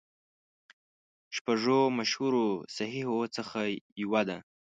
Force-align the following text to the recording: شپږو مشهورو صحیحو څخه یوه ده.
شپږو 1.35 1.79
مشهورو 1.97 2.45
صحیحو 2.75 3.19
څخه 3.35 3.59
یوه 4.01 4.21
ده. 4.29 4.37